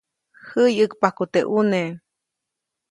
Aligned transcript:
Jäyʼäkpajku 0.51 1.23
teʼ 1.33 1.47
ʼuneʼ. 1.51 1.89